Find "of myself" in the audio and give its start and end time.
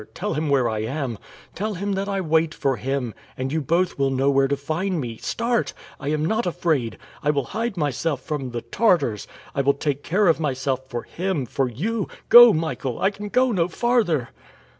10.25-10.87